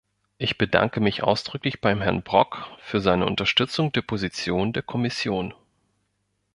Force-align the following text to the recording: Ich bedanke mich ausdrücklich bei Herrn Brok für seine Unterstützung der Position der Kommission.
Ich 0.39 0.57
bedanke 0.57 0.99
mich 0.99 1.21
ausdrücklich 1.21 1.79
bei 1.79 1.95
Herrn 1.95 2.23
Brok 2.23 2.67
für 2.79 3.01
seine 3.01 3.27
Unterstützung 3.27 3.91
der 3.91 4.01
Position 4.01 4.73
der 4.73 4.81
Kommission. 4.81 5.53